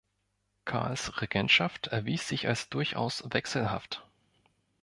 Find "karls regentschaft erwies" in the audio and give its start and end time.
0.65-2.27